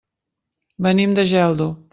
Venim 0.87 1.15
de 1.19 1.27
Geldo. 1.35 1.73